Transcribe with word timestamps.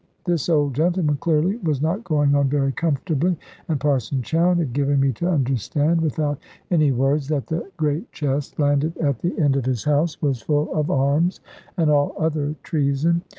This 0.25 0.49
old 0.49 0.73
gentleman 0.73 1.17
clearly 1.17 1.57
was 1.57 1.79
not 1.79 2.03
going 2.03 2.33
on 2.33 2.49
very 2.49 2.71
comfortably; 2.71 3.37
and 3.67 3.79
Parson 3.79 4.23
Chowne 4.23 4.57
had 4.57 4.73
given 4.73 4.99
me 4.99 5.11
to 5.11 5.29
understand, 5.29 6.01
without 6.01 6.39
any 6.71 6.91
words, 6.91 7.27
that 7.27 7.45
the 7.45 7.69
great 7.77 8.11
chest 8.11 8.57
landed 8.57 8.97
at 8.97 9.19
the 9.19 9.37
end 9.37 9.55
of 9.55 9.65
his 9.67 9.83
house, 9.83 10.19
was 10.19 10.41
full 10.41 10.73
of 10.73 10.89
arms 10.89 11.39
and 11.77 11.91
all 11.91 12.15
other 12.17 12.55
treason. 12.63 13.21